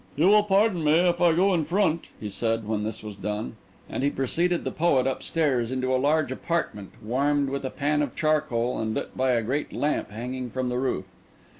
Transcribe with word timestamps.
"You 0.15 0.29
will 0.29 0.41
pardon 0.41 0.83
me 0.83 0.93
if 0.93 1.21
I 1.21 1.31
go 1.31 1.53
in 1.53 1.63
front," 1.63 2.05
he 2.19 2.27
said, 2.31 2.67
when 2.67 2.83
this 2.83 3.03
was 3.03 3.15
done; 3.15 3.55
and 3.87 4.01
he 4.01 4.09
preceded 4.09 4.63
the 4.63 4.71
poet 4.71 5.05
upstairs 5.05 5.69
into 5.69 5.93
a 5.93 6.01
large 6.01 6.31
apartment, 6.31 6.93
warmed 7.03 7.49
with 7.49 7.63
a 7.65 7.69
pan 7.69 8.01
of 8.01 8.15
charcoal 8.15 8.79
and 8.79 8.95
lit 8.95 9.15
by 9.15 9.33
a 9.33 9.43
great 9.43 9.71
lamp 9.71 10.09
hanging 10.09 10.49
from 10.49 10.69
the 10.69 10.79
roof. 10.79 11.05